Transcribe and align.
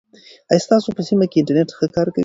آیا 0.49 0.59
ستاسو 0.65 0.95
په 0.97 1.01
سیمه 1.07 1.25
کې 1.31 1.37
انټرنیټ 1.39 1.69
ښه 1.77 1.85
کار 1.95 2.07
کوي؟ 2.13 2.19